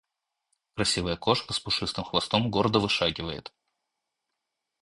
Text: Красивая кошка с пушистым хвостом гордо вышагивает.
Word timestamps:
Красивая 0.73 1.15
кошка 1.15 1.53
с 1.53 1.59
пушистым 1.59 2.03
хвостом 2.05 2.49
гордо 2.49 2.79
вышагивает. 2.79 3.53